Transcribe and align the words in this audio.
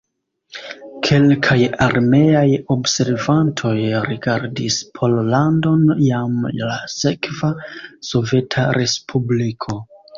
Kelkaj 1.07 1.57
armeaj 1.87 2.43
observantoj 2.77 3.75
rigardis 4.09 4.81
Pollandon 4.97 5.87
jam 6.09 6.51
la 6.65 6.83
sekva 6.99 7.55
soveta 8.13 8.71
respubliko. 8.83 9.83